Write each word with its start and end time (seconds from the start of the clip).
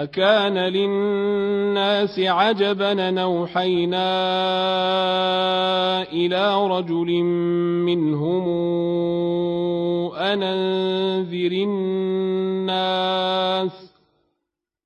أكان 0.00 0.58
للناس 0.58 2.18
عجبا 2.18 3.10
نوحينا 3.10 4.12
إلى 6.12 6.66
رجل 6.66 7.22
منهم 7.84 8.48
أنذر 10.14 11.52
الناس 11.52 12.92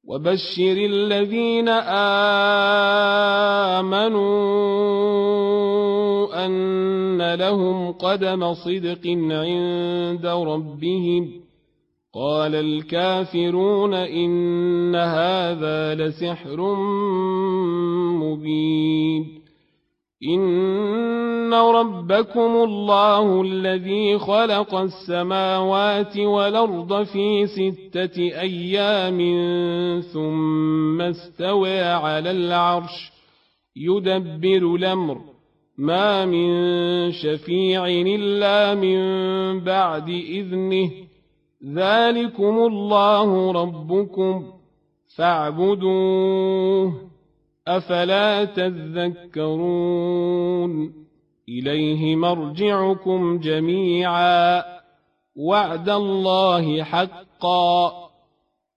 وبشر 0.05 0.77
الذين 0.77 1.69
آمنوا 3.79 4.35
أن 6.47 7.35
لهم 7.35 7.93
قدم 7.93 8.55
صدق 8.55 9.07
عند 9.31 10.27
ربهم 10.27 11.44
قال 12.15 12.55
الكافرون 12.55 13.95
إن 13.95 14.95
هذا 14.95 15.95
لسحر 15.95 16.75
مبين. 18.23 19.45
إن 20.35 21.55
ربكم 21.55 22.41
الله 22.41 23.43
الذي 23.43 24.19
خلق 24.19 24.75
السماوات 24.75 26.19
والأرض 26.19 27.03
في 27.03 27.47
ستة 27.47 28.21
أيام 28.21 29.19
ثم 30.01 31.01
استوى 31.01 31.83
على 31.83 32.31
العرش 32.31 33.13
يدبر 33.77 34.75
الأمر. 34.75 35.19
ما 35.79 36.27
من 36.27 37.13
شفيع 37.13 37.87
إلا 37.87 38.75
من 38.75 39.01
بعد 39.61 40.09
إذنه. 40.09 41.04
ذلكم 41.65 42.59
الله 42.59 43.53
ربكم 43.53 44.53
فاعبدوه 45.17 46.93
افلا 47.69 48.45
تذكرون 48.45 49.93
اليه 51.49 52.17
مرجعكم 52.17 53.39
جميعا 53.39 54.63
وعد 55.37 55.89
الله 55.89 56.83
حقا 56.83 58.05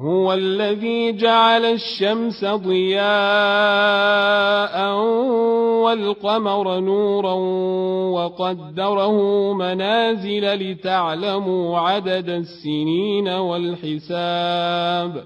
هو 0.00 0.32
الذي 0.32 1.12
جعل 1.12 1.64
الشمس 1.64 2.44
ضياء 2.44 3.04
والقمر 5.82 6.80
نورا 6.80 7.32
وقدره 8.12 9.52
منازل 9.52 10.54
لتعلموا 10.54 11.78
عدد 11.78 12.28
السنين 12.28 13.28
والحساب. 13.28 15.24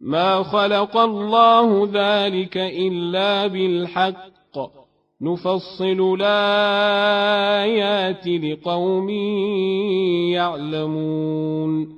ما 0.00 0.42
خلق 0.42 0.96
الله 0.96 1.88
ذلك 1.92 2.56
إلا 2.56 3.46
بالحق. 3.46 4.38
نفصل 5.22 6.16
الآيات 6.20 8.26
لقوم 8.26 9.10
يعلمون. 10.30 11.97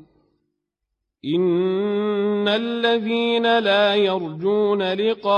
ان 1.25 2.47
الذين 2.47 3.59
لا 3.59 3.95
يرجون 3.95 4.93
لقاءنا 4.93 5.35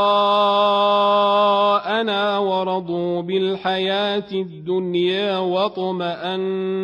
ورضوا 2.37 3.21
بالحياة 3.21 4.31
الدنيا 4.31 5.37
واطمانوا 5.37 6.77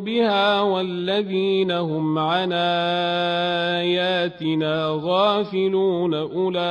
بها 0.00 0.60
والذين 0.60 1.70
هم 1.70 2.18
عن 2.18 2.52
اياتنا 3.82 4.98
غافلون 5.02 6.14
اولئك 6.14 6.66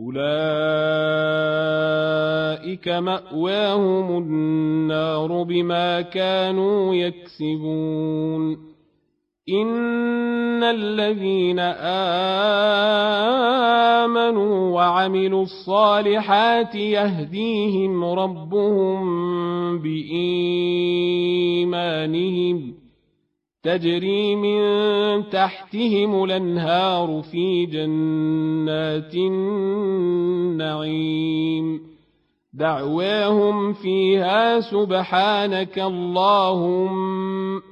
أولئك 0.00 0.20
مأواهم 2.88 4.18
النار 4.18 5.42
بما 5.42 6.00
كانوا 6.00 6.94
يكسبون. 6.94 8.70
إن 9.48 10.62
الذين 10.62 11.58
آمنوا 13.98 14.74
وعملوا 14.74 15.42
الصالحات 15.42 16.74
يهديهم 16.74 18.04
ربهم 18.04 19.02
بإيمانهم 19.78 20.80
تجري 23.62 24.36
من 24.36 24.60
تحتهم 25.30 26.24
الأنهار 26.24 27.22
في 27.32 27.66
جنات 27.66 29.14
النعيم. 30.54 31.80
دعواهم 32.54 33.72
فيها 33.72 34.60
سبحانك 34.60 35.78
اللهم 35.78 37.62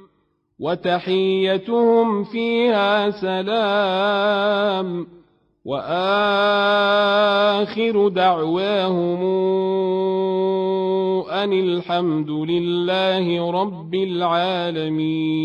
وتحيتهم 0.59 2.23
فيها 2.23 3.09
سلام. 3.09 4.59
وآخر 5.65 6.87
دعواهم 8.07 9.23
أن 11.43 11.53
الحمد 11.53 12.29
لله 12.29 13.51
رب 13.51 13.95
العالمين. 13.95 15.39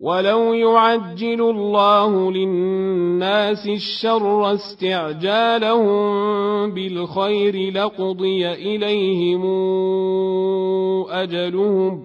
ولو 0.00 0.54
يعجل 0.54 1.40
الله 1.40 2.32
للناس 2.32 3.68
الشر 3.68 4.54
استعجالهم 4.54 6.04
بالخير 6.70 7.72
لقضي 7.72 8.52
إليهم 8.52 9.42
أجلهم. 11.10 12.02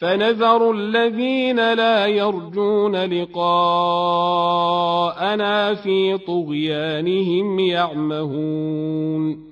فنذر 0.00 0.70
الذين 0.70 1.74
لا 1.74 2.06
يرجون 2.06 2.96
لقاءنا 2.96 3.94
في 5.74 6.18
طغيانهم 6.18 7.58
يعمهون. 7.58 9.51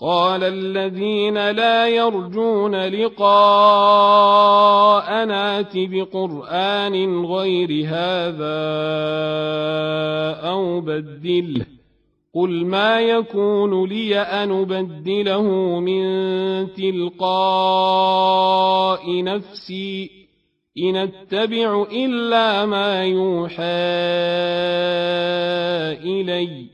قال 0.00 0.44
الذين 0.44 1.50
لا 1.50 1.88
يرجون 1.88 2.86
لقاء 2.86 3.24
نات 5.24 5.72
بقرآن 5.74 7.24
غير 7.24 7.86
هذا 7.86 8.64
أو 10.50 10.80
بدله. 10.80 11.66
قل 12.34 12.66
ما 12.66 13.00
يكون 13.00 13.88
لي 13.88 14.18
أن 14.18 14.50
أبدله 14.60 15.42
من 15.80 16.04
تلقاء 16.72 18.02
نفسي 19.22 20.10
إن 20.78 20.96
أتبع 20.96 21.86
إلا 21.92 22.66
ما 22.66 23.04
يوحى 23.04 23.62
اليّ. 26.02 26.73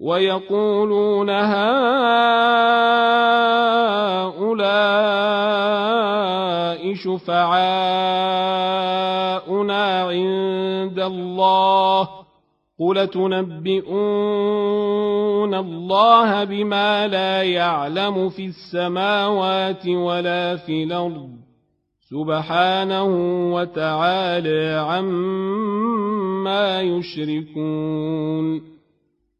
ويقولون 0.00 1.30
هؤلاء 1.30 1.66
شفعاؤنا 6.94 7.56
عند 10.02 10.98
الله 10.98 12.08
قل 12.80 13.06
تنبئون 13.06 13.86
الله 15.54 16.44
بما 16.44 17.06
لا 17.08 17.42
يعلم 17.42 18.28
في 18.28 18.46
السماوات 18.46 19.86
ولا 19.86 20.56
في 20.56 20.84
الأرض 20.84 21.30
سبحانه 22.10 23.06
وتعالى 23.54 24.84
عما 24.88 26.80
يشركون 26.80 28.75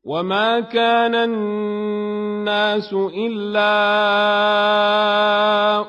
وما 0.06 0.60
كان 0.60 1.14
الناس 1.14 2.94
الا 2.94 3.72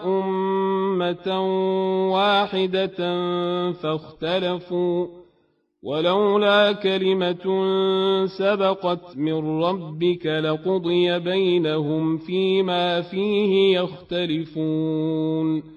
امه 0.06 1.28
واحدة 2.12 2.98
فاختلفوا 3.72 5.08
ولولا 5.84 6.72
كلمه 6.72 7.46
سبقت 8.26 9.18
من 9.18 9.64
ربك 9.64 10.26
لقضي 10.26 11.20
بينهم 11.20 12.18
فيما 12.18 13.02
فيه 13.02 13.80
يختلفون 13.80 15.77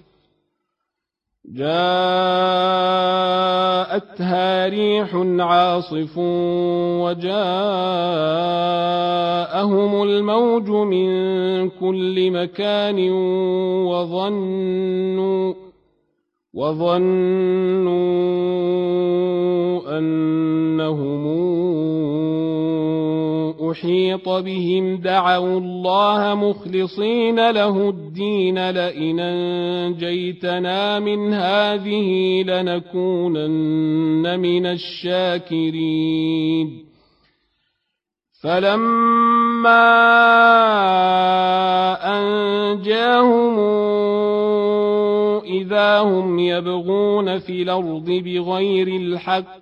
جاءتها 1.55 1.71
ريح 4.67 5.15
عاصف 5.39 6.17
وجاءهم 7.03 7.41
الموج 10.03 10.69
من 10.69 11.09
كل 11.69 12.31
مكان 12.31 13.11
وظنوا 13.85 15.53
وظنوا 16.53 18.01
أنهم 19.97 21.10
أحيط 23.71 24.29
بهم 24.29 24.97
دعوا 24.97 25.59
الله 25.59 26.35
مخلصين 26.35 27.49
له 27.49 27.89
الدين 27.89 28.69
لئن 28.69 29.19
أنجيتنا 29.19 30.99
من 30.99 31.33
هذه 31.33 32.43
لنكونن 32.43 34.39
من 34.39 34.65
الشاكرين 34.65 36.21
فلما 38.43 39.81
أنجاهم 42.17 43.59
إذا 45.43 45.99
هم 45.99 46.39
يبغون 46.39 47.39
في 47.39 47.61
الأرض 47.61 48.05
بغير 48.05 48.87
الحق 48.87 49.61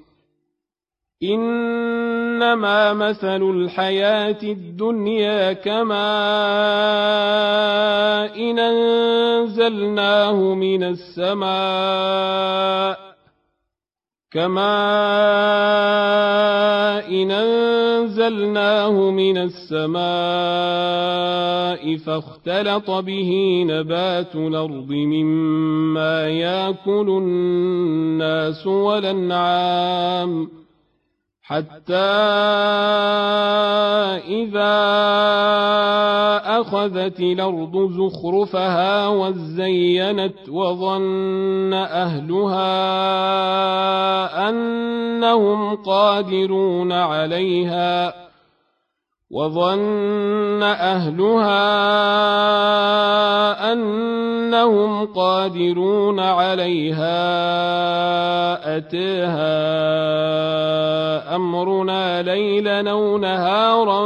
إنما 1.23 2.93
مثل 2.93 3.41
الحياة 3.41 4.37
الدنيا 4.43 5.53
كما 5.53 6.05
إن 8.35 8.59
أنزلناه 8.59 10.53
من 10.53 10.83
السماء 10.83 11.51
كما 14.31 14.71
إن 17.07 17.31
أنزلناه 17.31 19.11
من 19.11 19.37
السماء 19.37 20.01
فاختلط 21.97 22.91
به 22.91 23.63
نبات 23.67 24.35
الأرض 24.35 24.91
مما 24.91 26.27
يأكل 26.27 27.09
الناس 27.09 28.67
والأنعام 28.67 30.60
حتى 31.51 31.95
إذا 34.23 34.77
أخذت 36.59 37.19
الأرض 37.19 37.91
زخرفها 37.91 39.07
وزينت 39.07 40.49
وظن 40.49 41.73
أهلها 41.73 42.69
أنهم 44.49 45.75
قادرون 45.75 46.91
عليها 46.91 48.13
وظن 49.31 50.63
أهلها 50.63 51.63
أنهم 53.73 55.05
قادرون 55.05 56.19
عليها 56.19 57.17
أتيها 58.77 60.21
أمرنا 61.35 62.21
ليلا 62.21 62.91
أو 62.91 63.17
نهارا 63.17 64.01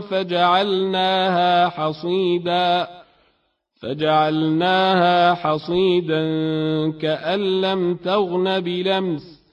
فجعلناها 0.00 1.68
حصيدا 1.68 2.88
فجعلناها 3.82 5.34
حصيدا 5.34 6.22
كأن 6.90 7.60
لم 7.60 7.94
تغن 7.94 8.60
بلمس 8.60 9.44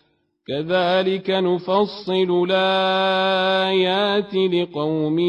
كذلك 0.47 1.29
نفصل 1.29 2.45
الآيات 2.49 4.35
لقوم 4.35 5.19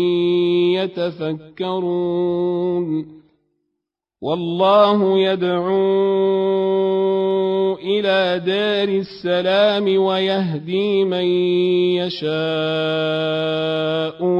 يتفكرون. 1.60 3.06
والله 4.22 5.18
يدعو 5.18 5.72
إلى 7.74 8.42
دار 8.46 8.88
السلام 8.88 10.02
ويهدي 10.02 11.04
من 11.04 11.24
يشاء 11.96 12.32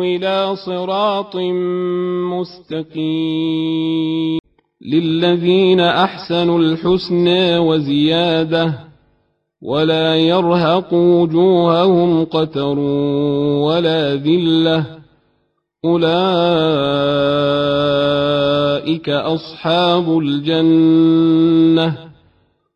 إلى 0.01 0.57
صراط 0.67 1.37
مستقيم. 2.41 4.39
للذين 4.93 5.81
أحسنوا 5.81 6.59
الحسنى 6.59 7.59
وزيادة 7.59 8.75
ولا 9.63 10.17
يرهق 10.17 10.95
وجوههم 10.95 12.25
قتر 12.25 12.79
ولا 13.59 14.15
ذلة. 14.15 14.85
أولئك 15.85 16.13
أصحاب 19.09 20.19
الجنة. 20.19 22.12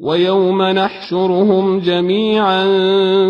ويوم 0.00 0.62
نحشرهم 0.62 1.78
جميعا 1.80 2.64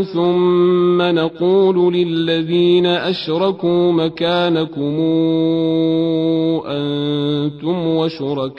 ثم 0.03 1.03
نقول 1.03 1.95
للذين 1.95 2.87
أشركوا 2.87 3.93
مكانكم 3.93 5.01
أنتم 6.67 7.87
وشركاؤكم 7.87 8.55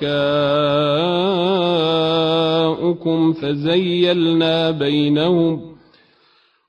فزيلنا 3.33 4.71
بينهم 4.71 5.75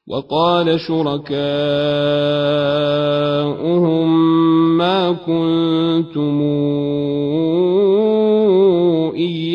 وقال 0.08 0.80
شركاؤهم 0.80 1.36
ما 4.78 5.12
كنتم 5.12 6.42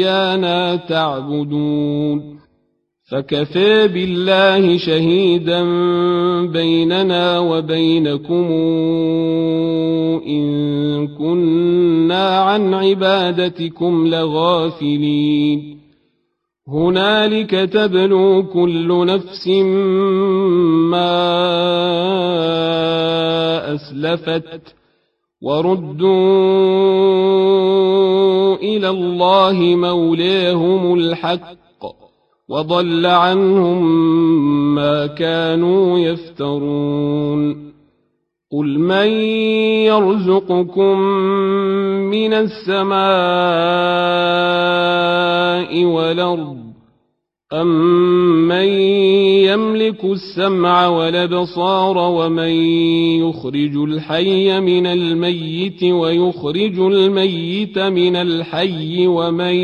إيانا 0.02 0.76
تعبدون. 0.76 2.42
فكفى 3.12 3.88
بالله 3.88 4.78
شهيدا 4.78 5.64
بيننا 6.46 7.40
وبينكم 7.40 8.46
إن 10.28 11.08
كنا 11.08 12.40
عن 12.40 12.74
عبادتكم 12.74 14.08
لغافلين. 14.08 15.78
هنالك 16.68 17.52
تبلو 17.52 18.44
كل 18.54 19.06
نفس 19.06 19.48
ما 20.92 21.12
أسلفت. 23.76 24.81
وردوا 25.42 26.12
إلى 28.56 28.90
الله 28.90 29.76
مولاهم 29.76 30.94
الحق 30.94 31.62
وضل 32.50 33.06
عنهم 33.06 33.86
ما 34.76 35.08
كانوا 35.08 36.00
يفترون. 36.00 37.72
قل 38.52 38.80
من 38.80 39.08
يرزقكم 39.88 41.00
من 42.12 42.34
السماء 42.34 42.92
والأرض 45.86 46.61
أَمَّن 47.54 48.68
يَمْلِكُ 49.44 50.04
السَّمْعَ 50.06 50.88
وَالْأَبْصَارَ 50.88 51.98
وَمَن 51.98 52.54
يُخْرِجُ 53.24 53.76
الْحَيَّ 53.76 54.60
مِنَ 54.60 54.86
الْمَيِّتِ 54.86 55.84
وَيُخْرِجُ 55.84 56.80
الْمَيِّتَ 56.80 57.80
مِنَ 57.80 58.16
الْحَيِّ 58.16 59.08
وَمَن 59.08 59.56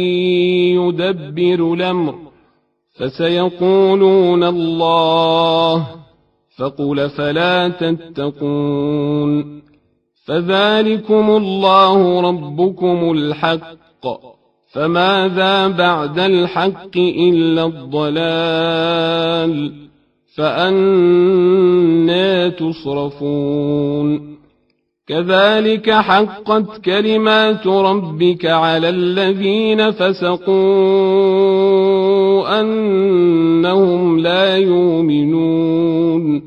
يُدَبِّرُ 0.80 1.74
الْأَمْرَ 1.74 2.16
فَسَيَقُولُونَ 3.00 4.44
اللَّهُ 4.44 5.88
فَقُلْ 6.58 7.10
فَلَا 7.10 7.68
تَتَّقُونَ 7.70 9.62
فَذَلِكُمُ 10.26 11.30
اللَّهُ 11.30 12.22
رَبُّكُمُ 12.22 13.12
الْحَقُّ 13.12 14.37
فماذا 14.72 15.68
بعد 15.68 16.20
الحق 16.20 16.98
إلا 16.98 17.66
الضلال 17.66 19.72
فأنا 20.36 22.50
تصرفون 22.50 24.38
كذلك 25.08 25.92
حقت 25.92 26.86
كلمات 26.86 27.68
ربك 27.68 28.46
على 28.46 28.90
الذين 28.90 29.92
فسقوا 29.92 30.58
أنهم 32.62 34.20
لا 34.20 34.58
يؤمنون 34.58 36.47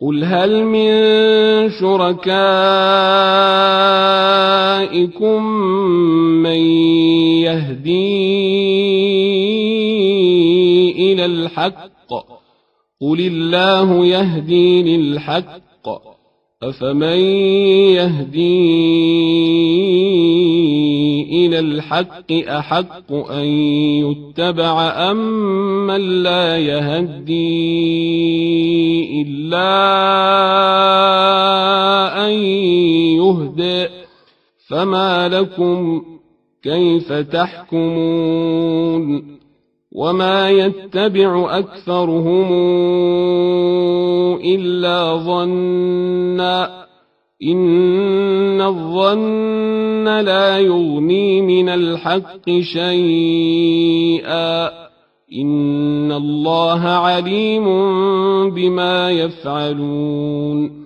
قل 0.00 0.24
هل 0.24 0.64
من 0.64 0.90
شركائكم 1.80 2.26
من 6.42 6.60
يهدي 7.40 7.92
إلى 11.12 11.24
الحق 11.24 12.08
قل 13.00 13.20
الله 13.20 14.06
يهدي 14.06 14.96
للحق 14.96 15.65
أفمن 16.68 17.20
يهدي 17.96 18.66
إلى 21.46 21.58
الحق 21.58 22.32
أحق 22.32 23.12
أن 23.12 23.44
يتبع 24.04 24.82
أم 25.10 25.16
من 25.86 26.22
لا 26.22 26.58
يهدي 26.58 27.46
إلا 29.22 29.66
أن 32.26 32.32
يهدى 33.20 33.88
فما 34.68 35.28
لكم 35.28 36.02
كيف 36.62 37.12
تحكمون 37.12 38.56
وما 39.96 40.50
يتبع 40.50 41.58
أكثرهم 41.58 42.52
إلا 44.44 45.16
ظنا 45.16 46.86
إن 47.42 48.60
الظن 48.60 50.04
لا 50.20 50.58
يغني 50.58 51.40
من 51.40 51.68
الحق 51.68 52.50
شيئا 52.60 54.66
إن 55.32 56.12
الله 56.12 56.88
عليم 56.88 57.64
بما 58.50 59.10
يفعلون 59.10 60.85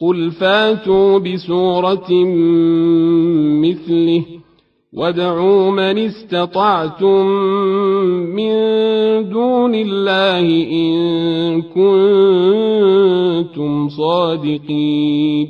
قل 0.00 0.30
فاتوا 0.30 1.18
بسورة 1.18 2.24
مثله 3.62 4.24
وادعوا 4.92 5.70
من 5.70 5.98
استطعتم 5.98 7.26
من 8.36 8.52
دون 9.30 9.74
الله 9.74 10.46
إن 10.72 11.62
كنتم 13.42 13.88
صادقين 13.88 15.48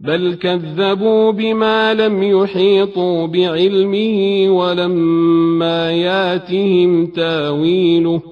بل 0.00 0.34
كذبوا 0.34 1.30
بما 1.30 1.94
لم 1.94 2.22
يحيطوا 2.22 3.26
بعلمه 3.26 4.46
ولما 4.50 5.92
ياتهم 5.92 7.06
تاويله 7.06 8.31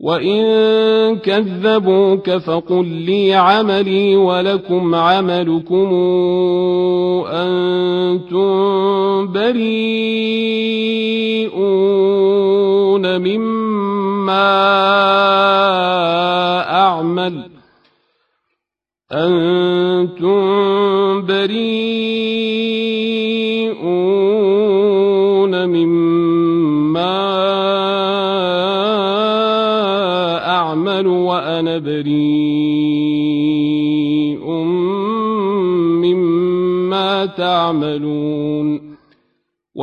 وإن 0.00 1.16
كذبوك 1.16 2.30
فقل 2.30 2.86
لي 2.86 3.34
عملي 3.34 4.16
ولكم 4.16 4.94
عملكم 4.94 5.94
أنتم 7.32 8.46
بريئون 9.32 9.86
مما 13.20 14.55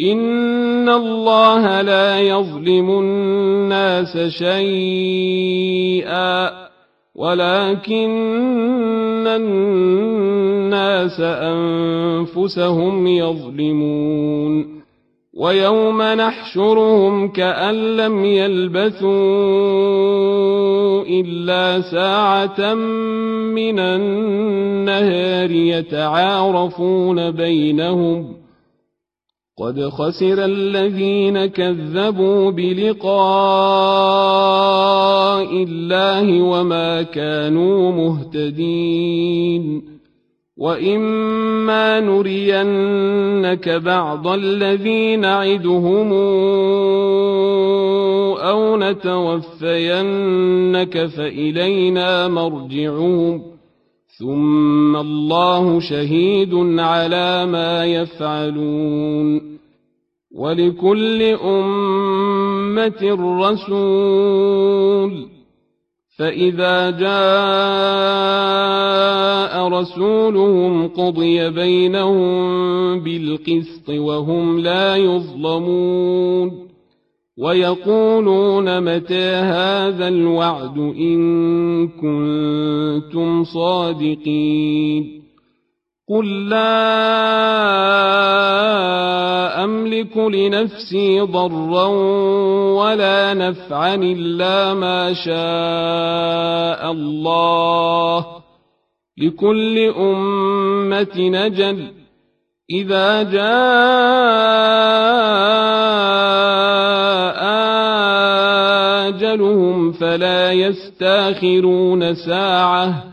إن 0.00 0.88
الله 0.88 1.80
لا 1.82 2.20
يظلم 2.20 2.90
الناس 2.90 4.18
شيئا 4.38 5.48
ولكن 7.14 8.08
الناس 9.26 11.20
أنفسهم 11.20 13.06
يظلمون 13.06 14.78
ويوم 15.34 16.02
نحشرهم 16.02 17.28
كأن 17.28 17.96
لم 17.96 18.24
يلبثوا 18.24 19.08
إلا 21.02 21.80
ساعة 21.80 22.74
من 23.54 23.78
النهار 23.78 25.50
يتعارفون 25.50 27.30
بينهم 27.30 28.37
قد 29.60 29.88
خسر 29.88 30.44
الذين 30.44 31.46
كذبوا 31.46 32.50
بلقاء 32.50 33.08
الله 35.62 36.42
وما 36.42 37.02
كانوا 37.02 37.92
مهتدين. 37.92 39.82
وإما 40.56 42.00
نرينك 42.00 43.68
بعض 43.68 44.26
الذي 44.26 45.16
نعدهم 45.16 46.12
أو 48.38 48.76
نتوفينك 48.76 50.26
فإلينا 51.06 52.28
مرجعهم. 52.28 53.57
ثم 54.18 54.96
الله 54.96 55.80
شهيد 55.80 56.54
على 56.78 57.46
ما 57.46 57.84
يفعلون 57.84 59.58
ولكل 60.34 61.22
امه 61.22 63.02
رسول 63.42 65.28
فإذا 66.18 66.90
جاء 66.90 67.08
رسولهم 69.68 70.88
قضي 70.88 71.50
بينهم 71.50 73.00
بالقسط 73.00 73.88
وهم 73.88 74.60
لا 74.60 74.96
يظلمون 74.96 76.67
ويقولون 77.38 78.80
متى 78.80 79.30
هذا 79.30 80.08
الوعد 80.08 80.78
إن 80.78 81.88
كنتم 81.88 83.44
صادقين 83.44 85.18
قل 86.08 86.48
لا 86.48 86.88
أملك 89.64 90.16
لنفسي 90.16 91.20
ضرا 91.20 91.86
ولا 92.74 93.34
نفعا 93.34 93.94
إلا 93.94 94.74
ما 94.74 95.12
شاء 95.12 96.90
الله 96.90 98.26
لكل 99.18 99.78
أمة 99.78 101.16
نجل 101.18 101.92
إذا 102.70 103.22
جاء 103.22 104.78
آجلهم 109.32 109.92
فلا 109.92 110.52
يستاخرون 110.52 112.14
ساعة 112.14 113.04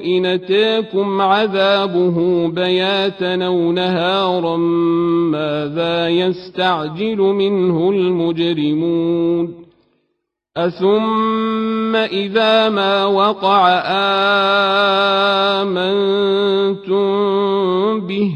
إن 0.05 0.25
أتاكم 0.25 1.21
عذابه 1.21 2.47
بياتا 2.47 3.45
أو 3.45 3.71
نهارا 3.71 4.57
ماذا 5.31 6.09
يستعجل 6.09 7.17
منه 7.17 7.89
المجرمون 7.89 9.60
اثم 10.57 11.95
اذا 11.95 12.69
ما 12.69 13.05
وقع 13.05 13.81
امنتم 15.61 17.01
به 18.07 18.31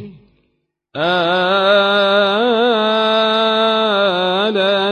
آلان 0.95 1.29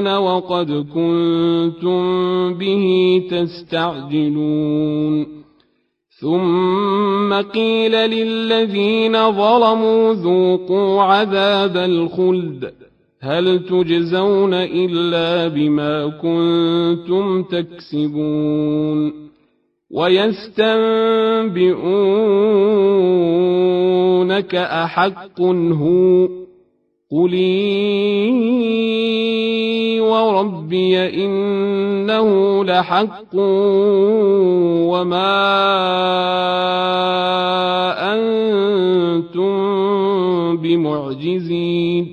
وقد 0.08 0.72
كنتم 0.94 2.54
به 2.54 3.22
تستعجلون 3.32 5.28
ثم 6.22 7.34
قيل 7.34 7.92
للذين 7.92 9.32
ظلموا 9.32 10.14
ذوقوا 10.14 11.02
عذاب 11.04 11.78
الخلد 11.78 12.83
هل 13.24 13.60
تجزون 13.66 14.54
إلا 14.54 15.48
بما 15.48 16.08
كنتم 16.08 17.44
تكسبون 17.44 19.14
ويستنبئونك 24.04 24.56
أحق 24.56 25.42
هو 25.42 26.28
قلي 27.12 27.94
وربي 30.02 31.24
إنه 31.26 32.64
لحق 32.66 33.36
وما 34.94 35.34
أنتم 38.14 39.54
بمعجزين 40.58 42.13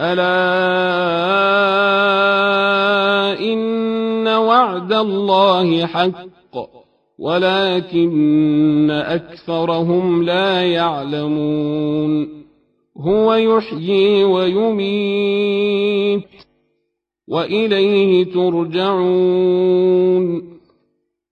ألا 0.00 0.30
إن 3.52 4.28
وعد 4.28 4.92
الله 4.92 5.86
حق 5.86 6.30
ولكن 7.18 8.90
أكثرهم 8.90 10.22
لا 10.22 10.72
يعلمون. 10.72 12.40
هو 12.98 13.34
يحيي 13.34 14.24
ويميت 14.24 16.24
وإليه 17.28 18.32
ترجعون. 18.32 19.70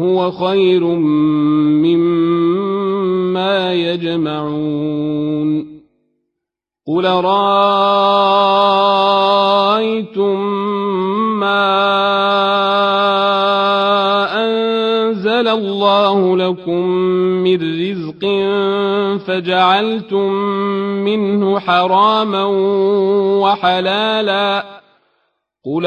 هو 0.00 0.30
خير 0.30 0.84
مما 1.84 2.22
يجمعون. 3.74 5.72
قل 6.86 7.04
رايتم 7.04 7.42
ما 11.40 11.64
أنزل 14.44 15.48
الله 15.48 16.36
لكم 16.36 16.86
من 17.44 17.58
رزق 17.90 18.22
فجعلتم 19.26 20.32
منه 21.04 21.58
حراما 21.58 22.44
وحلالا؟ 23.42 24.64
قل 25.64 25.86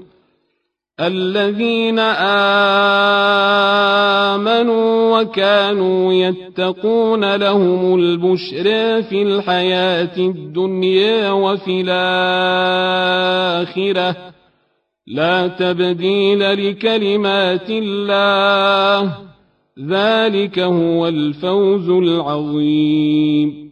الذين 1.07 1.99
آمنوا 4.29 5.21
وكانوا 5.21 6.13
يتقون 6.13 7.35
لهم 7.35 7.95
البشر 7.95 8.63
في 9.01 9.21
الحياة 9.23 10.17
الدنيا 10.17 11.31
وفي 11.31 11.81
الآخرة. 13.61 14.15
لا 15.07 15.47
تبديل 15.47 16.69
لكلمات 16.69 17.69
الله. 17.69 19.17
ذلك 19.87 20.59
هو 20.59 21.07
الفوز 21.07 21.89
العظيم. 21.89 23.71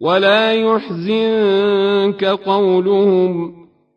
ولا 0.00 0.52
يحزنك 0.52 2.24
قولهم 2.24 3.61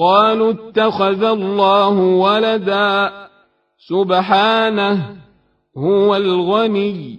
قالوا 0.00 0.52
اتخذ 0.52 1.24
الله 1.24 1.98
ولدا. 1.98 3.10
سبحانه 3.88 5.16
هو 5.78 6.16
الغني 6.16 7.18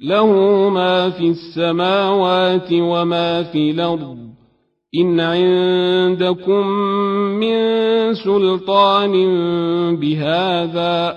له 0.00 0.26
ما 0.68 1.10
في 1.10 1.28
السماوات 1.28 2.68
وما 2.72 3.42
في 3.42 3.70
الأرض. 3.70 4.18
إن 4.94 5.20
عندكم 5.20 6.66
من 7.40 7.58
سلطان 8.14 9.12
بهذا 9.96 11.16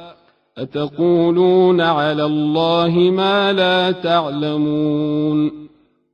أتقولون 0.58 1.82
على 1.82 2.26
الله 2.26 2.90
ما 3.14 3.54
لا 3.54 3.92
تعلمون. 3.92 5.65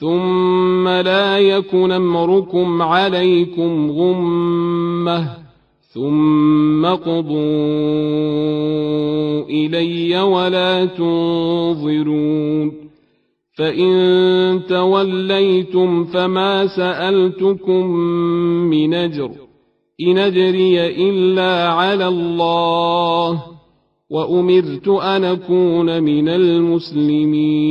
ثم 0.00 0.88
لا 0.88 1.38
يكن 1.38 1.92
امركم 1.92 2.82
عليكم 2.82 3.90
غمه 3.90 5.36
ثم 5.94 6.86
قضوا 6.86 7.40
الي 9.50 10.20
ولا 10.22 10.84
تنظرون 10.84 12.72
فان 13.58 14.60
توليتم 14.68 16.04
فما 16.04 16.66
سالتكم 16.66 17.86
من 18.70 18.94
اجر 18.94 19.30
ان 20.00 20.18
اجري 20.18 20.86
الا 21.10 21.72
على 21.72 22.08
الله 22.08 23.42
وامرت 24.10 24.88
ان 24.88 25.24
اكون 25.24 26.02
من 26.02 26.28
المسلمين 26.28 27.70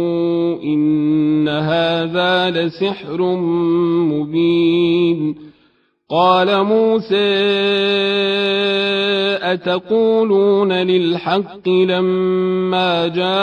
هذا 1.61 2.49
لسحر 2.49 3.21
مبين 4.11 5.35
قال 6.09 6.63
موسى 6.63 7.15
أتقولون 9.41 10.73
للحق 10.73 11.69
لما 11.69 13.07
جاءكم 13.07 13.41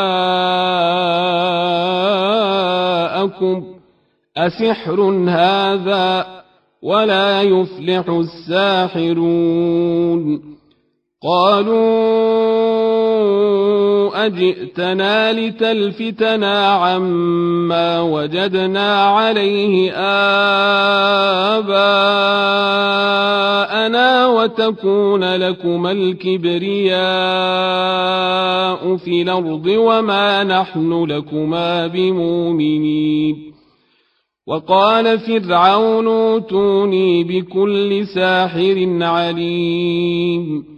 أسحر 4.36 5.00
هذا 5.28 6.26
ولا 6.82 7.42
يفلح 7.42 8.08
الساحرون 8.48 9.38
قالوا 11.22 12.47
أجئتنا 14.26 15.32
لتلفتنا 15.32 16.68
عما 16.68 18.00
وجدنا 18.00 19.04
عليه 19.04 19.92
آباءنا 21.58 21.78
وتكون 24.26 25.24
لكما 25.36 25.92
الكبرياء 25.92 26.98
في 28.96 29.22
الأرض 29.22 29.66
وما 29.66 30.44
نحن 30.44 31.04
لكما 31.04 31.86
بمؤمنين. 31.86 33.48
وقال 34.46 35.18
فرعون 35.18 36.06
أوتوني 36.06 37.24
بكل 37.24 38.06
ساحر 38.06 38.98
عليم. 39.00 40.77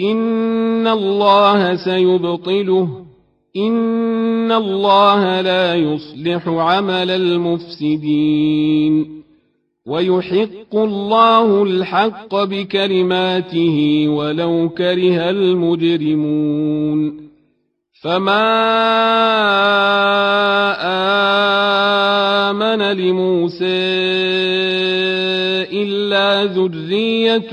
إن 0.00 0.86
الله 0.86 1.76
سيبطله 1.76 2.88
إن 3.56 4.52
الله 4.52 5.40
لا 5.40 5.74
يصلح 5.74 6.48
عمل 6.48 7.10
المفسدين 7.10 8.40
ويحق 9.86 10.74
الله 10.74 11.62
الحق 11.62 12.34
بكلماته 12.34 14.06
ولو 14.08 14.68
كره 14.68 15.30
المجرمون 15.30 16.80
فما 18.02 18.50
آمن 22.50 22.82
لموسى 22.82 23.90
إلا 25.72 26.44
ذرية 26.44 27.52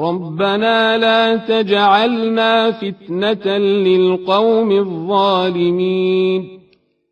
ربنا 0.00 0.98
لا 0.98 1.36
تجعلنا 1.36 2.70
فتنة 2.70 3.58
للقوم 3.58 4.70
الظالمين. 4.70 6.60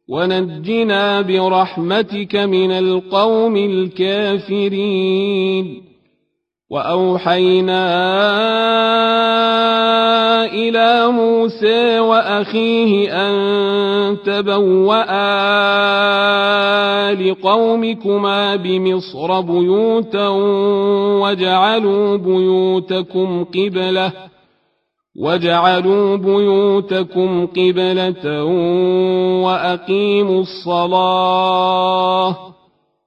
ونجنا 0.08 1.20
برحمتك 1.20 2.36
من 2.36 2.70
القوم 2.70 3.56
الكافرين. 3.56 4.70
وأوحينا 6.70 7.84
إلى 10.44 11.12
موسى 11.12 12.00
وأخيه 12.00 13.12
أن 13.12 14.16
تبوأ 14.24 15.04
لقومكما 17.12 18.56
بمصر 18.56 19.40
بيوتا 19.40 20.28
وجعلوا 21.22 22.16
بيوتكم 22.16 23.44
قبلة 23.44 24.12
وجعلوا 25.16 26.16
بيوتكم 26.16 27.46
قبلة 27.46 28.44
وأقيموا 29.44 30.40
الصلاة 30.40 31.70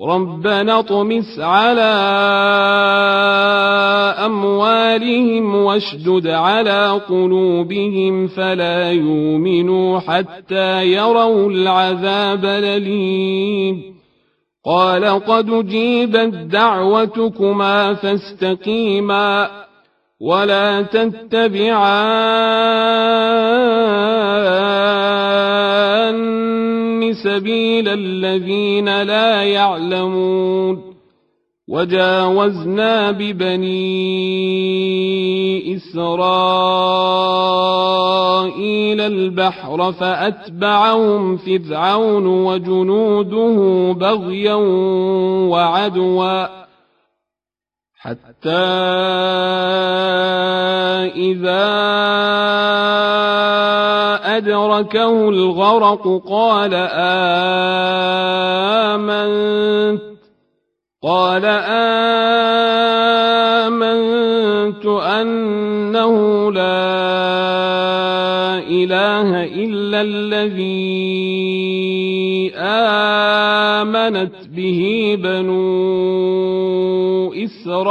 ربنا 0.00 0.78
اطمس 0.78 1.38
على 1.38 1.80
أموالهم 4.26 5.54
واشدد 5.54 6.26
على 6.26 7.00
قلوبهم 7.08 8.26
فلا 8.28 8.92
يؤمنوا 8.92 10.00
حتى 10.00 10.86
يروا 10.86 11.50
العذاب 11.50 12.44
الأليم. 12.44 13.96
قال 14.66 15.04
قد 15.04 15.68
جيبت 15.68 16.34
دعوتكما 16.34 17.94
فاستقيما 17.94 19.50
ولا 20.20 20.82
تتبعان 20.82 22.26
سبيل 27.12 27.88
الذين 27.88 29.02
لا 29.02 29.42
يعلمون 29.42 30.96
وجاوزنا 31.68 33.10
ببني 33.10 34.26
إسرائيل 35.76 36.96
البحر 39.00 39.92
فأتبعهم 39.92 41.36
فرعون 41.36 42.26
وجنوده 42.26 43.92
بغيا 43.92 44.54
وعدوا 45.50 46.65
حتى 47.98 48.50
إذا 51.16 51.66
أدركه 54.36 55.28
الغرق 55.28 56.22
قال 56.28 56.74
آمنت. 58.94 60.16
قال 61.02 61.44
آمنت 61.44 62.06
أنه 64.86 66.52
لا 66.52 66.86
إله 68.58 69.44
إلا 69.44 70.00
الذي 70.00 70.96
آمنت 72.56 74.34
به 74.56 75.18
بنو 75.22 76.85
إسرائيل 77.34 77.90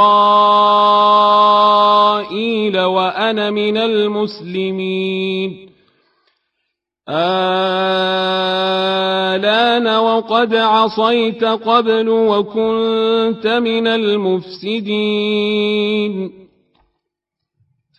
وأنا 2.80 3.50
من 3.50 3.76
المسلمين. 3.76 5.66
آلان 7.08 7.86
وقد 9.96 10.54
عصيت 10.54 11.44
قبل 11.44 12.08
وكنت 12.08 13.46
من 13.46 13.86
المفسدين. 13.86 15.26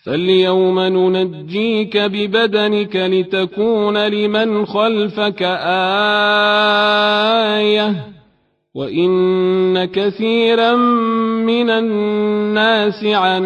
فاليوم 0.06 0.80
ننجيك 0.80 1.98
ببدنك 1.98 2.96
لتكون 2.96 4.08
لمن 4.08 4.66
خلفك 4.66 5.44
آية. 7.58 8.17
وإن 8.76 9.86
كثيرا 9.86 10.76
من 11.46 11.70
الناس 11.70 13.06
عن 13.06 13.46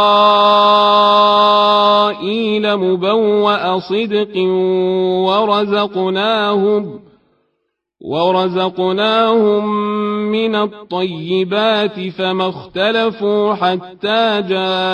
مبوأ 2.78 3.80
صدق 3.80 4.38
ورزقناهم 5.28 7.00
ورزقناهم 8.14 9.66
من 10.32 10.56
الطيبات 10.56 12.00
فما 12.10 12.50
اختلفوا 12.50 13.54
حتى 13.54 14.42
جاءهم 14.50 14.86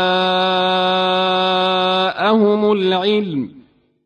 العلم 2.72 3.50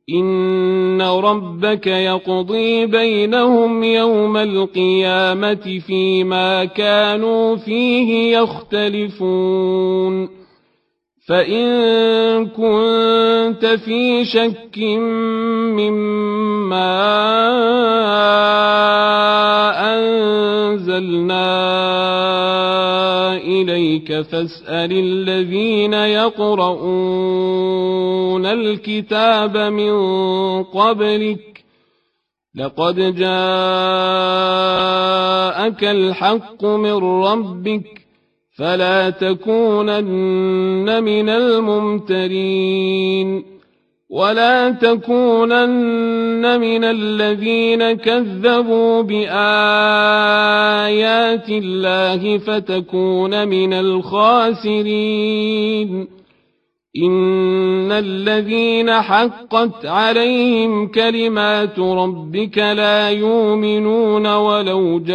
إن 0.10 1.02
ربك 1.02 1.88
يقضي 1.88 2.86
بينهم 2.86 3.84
يوم 3.84 4.38
القيامة 4.38 5.80
فيما 5.88 6.66
كانوا 6.66 7.56
فيه 7.56 8.38
يختلفون 8.38 10.30
فإن 11.28 12.46
كنت 12.46 13.66
في 13.66 14.26
شك 14.26 14.78
مما 15.78 16.94
أنزلنا 19.96 21.54
إليك 23.38 24.22
فاسأل 24.22 24.92
الذين 24.92 25.94
يقرؤون 25.94 27.24
الكتاب 28.46 29.58
من 29.58 29.94
قبلك 30.64 31.64
لقد 32.56 32.96
جاءك 32.96 33.24
الحق 35.84 36.66
من 36.66 37.24
ربك 37.24 38.03
فلا 38.58 39.10
تكونن 39.10 41.04
من 41.04 41.30
الممترين 41.30 42.74
ولا 44.10 44.70
تكونن 44.70 46.60
من 46.60 46.84
الذين 46.84 47.94
كذبوا 47.94 49.02
بآيات 49.02 49.30
الله 51.50 52.38
فتكون 52.38 53.48
من 53.48 53.74
الخاسرين 53.74 55.04
إن 56.98 57.92
الذين 57.92 58.92
حقت 58.92 59.86
عليهم 59.86 60.88
كلمات 60.88 61.80
ربك 61.80 62.58
لا 62.58 63.10
يؤمنون 63.10 64.28
ولو 64.28 65.00
جاءتهم 65.00 65.14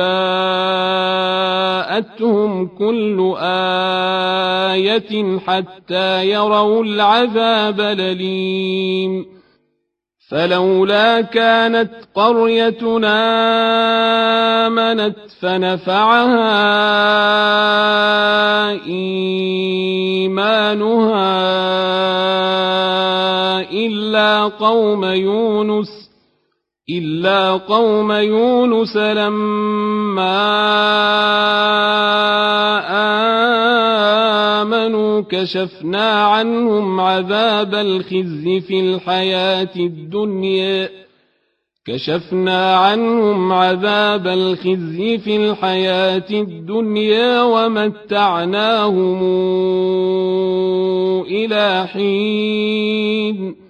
كل 2.66 3.34
آية 4.72 5.38
حتى 5.38 6.30
يروا 6.30 6.84
العذاب 6.84 7.80
الأليم 7.80 9.37
فلولا 10.30 11.20
كانت 11.20 11.90
قريتنا 12.14 13.16
آمنت 14.66 15.16
فنفعها 15.40 16.58
إيمانها 18.86 20.40
إلا 23.70 24.44
قوم 24.44 25.04
يونس 25.04 25.88
إلا 26.90 27.52
قوم 27.52 28.12
يونس 28.12 28.96
لما 28.96 30.38
آمنوا. 32.90 33.77
كشفنا 35.22 36.24
عنهم 36.24 37.00
عذاب 37.00 37.74
الخزي 37.74 38.60
في 38.60 38.80
الحياة 38.80 39.76
الدنيا. 39.76 40.90
كشفنا 41.86 42.74
عنهم 42.76 43.52
عذاب 43.52 44.26
الخزي 44.26 45.18
في 45.18 45.36
الحياة 45.36 46.30
الدنيا 46.30 47.42
ومتعناهم 47.42 49.22
إلى 51.26 51.86
حين. 51.86 53.67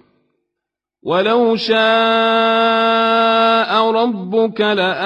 ولو 1.02 1.56
شاء 1.56 1.78
ربك 3.90 4.60
لآمن 4.60 5.00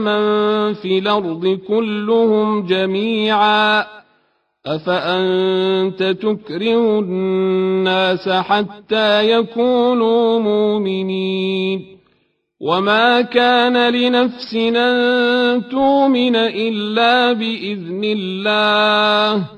من 0.00 0.74
في 0.74 0.98
الأرض 0.98 1.58
كلهم 1.68 2.66
جميعا 2.66 3.86
أفأنت 4.66 6.02
تكره 6.02 6.98
الناس 6.98 8.28
حتى 8.28 9.30
يكونوا 9.30 10.40
مؤمنين 10.40 11.98
وما 12.60 13.20
كان 13.20 13.92
لنفس 13.92 14.54
أن 14.54 15.68
تؤمن 15.70 16.36
إلا 16.36 17.32
بإذن 17.32 18.04
الله 18.04 19.57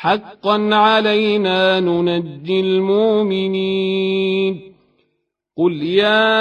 حقا 0.00 0.74
علينا 0.74 1.80
ننجي 1.80 2.60
المؤمنين. 2.60 3.98
قل 5.58 5.82
يا 5.82 6.34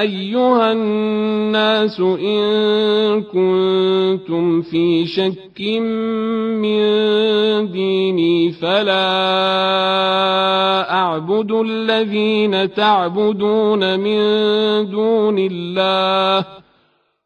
أيها 0.00 0.72
الناس 0.72 2.00
إن 2.00 3.22
كنتم 3.22 4.62
في 4.62 5.06
شك 5.06 5.60
من 6.60 6.80
ديني 7.72 8.52
فلا 8.52 9.00
أعبد 10.92 11.52
الذين 11.52 12.74
تعبدون 12.74 14.00
من 14.00 14.20
دون 14.90 15.38
الله 15.38 16.63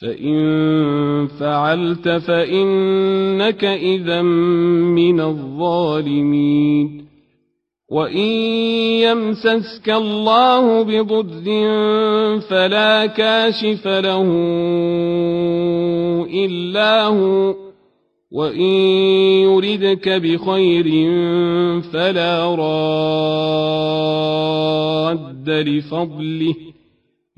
فإن 0.00 1.28
فعلت 1.40 2.08
فإنك 2.08 3.64
إذا 3.64 4.22
من 4.22 5.20
الظالمين 5.20 7.04
وإن 7.90 8.30
يمسسك 9.02 9.90
الله 9.90 10.82
بضر 10.82 11.44
فلا 12.40 13.06
كاشف 13.06 13.86
له 13.86 14.28
إلا 16.44 17.06
هو 17.06 17.54
وإن 18.32 18.60
يردك 19.44 20.08
بخير 20.08 20.84
فلا 21.92 22.54
راد 22.54 23.50
لفضله 25.50 26.69